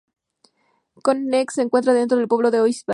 [1.03, 2.89] Cover Neck se encuentra dentro del pueblo de Oyster Bay.